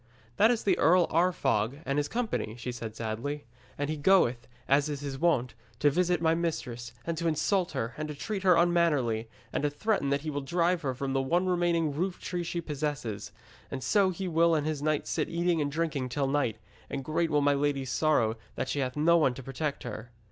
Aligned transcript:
'That 0.37 0.49
is 0.49 0.63
the 0.63 0.79
Earl 0.79 1.05
Arfog 1.11 1.77
and 1.85 1.99
his 1.99 2.07
company,' 2.07 2.55
she 2.57 2.71
said 2.71 2.95
sadly. 2.95 3.45
'And 3.77 3.87
he 3.87 3.97
goeth, 3.97 4.47
as 4.67 4.89
is 4.89 5.01
his 5.01 5.19
wont, 5.19 5.53
to 5.77 5.91
visit 5.91 6.23
my 6.23 6.33
mistress, 6.33 6.91
and 7.05 7.15
to 7.19 7.27
insult 7.27 7.73
her, 7.73 7.93
and 7.97 8.07
to 8.07 8.15
treat 8.15 8.41
her 8.41 8.55
unmannerly, 8.55 9.29
and 9.53 9.61
to 9.61 9.69
threaten 9.69 10.09
that 10.09 10.21
he 10.21 10.31
will 10.31 10.41
drive 10.41 10.81
her 10.81 10.95
from 10.95 11.13
the 11.13 11.21
one 11.21 11.45
remaining 11.45 11.93
roof 11.93 12.19
tree 12.19 12.41
she 12.41 12.61
possesses. 12.61 13.31
And 13.69 13.83
so 13.83 14.07
will 14.21 14.53
he 14.53 14.57
and 14.57 14.65
his 14.65 14.81
knights 14.81 15.11
sit 15.11 15.29
eating 15.29 15.61
and 15.61 15.71
drinking 15.71 16.09
till 16.09 16.25
night, 16.25 16.57
and 16.89 17.03
great 17.05 17.29
will 17.29 17.41
be 17.41 17.45
my 17.45 17.53
lady's 17.53 17.91
sorrow 17.91 18.37
that 18.55 18.69
she 18.69 18.79
hath 18.79 18.97
no 18.97 19.17
one 19.17 19.35
to 19.35 19.43
protect 19.43 19.83
her.' 19.83 20.09